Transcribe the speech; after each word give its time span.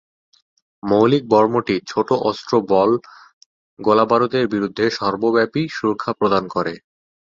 মৌলিক 0.83 1.23
বর্মটি 1.27 1.75
ছোট 1.87 2.09
অস্ত্র 2.29 2.53
বল 2.71 2.91
গোলাবারুদের 3.79 4.45
বিরুদ্ধে 4.53 4.85
সর্বব্যাপী 4.97 5.63
সুরক্ষা 5.71 6.11
প্রদান 6.19 6.43
করে। 6.55 6.73